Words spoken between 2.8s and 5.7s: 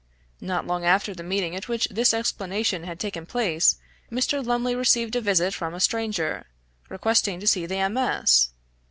had taken place, Mr. Lumley received a visit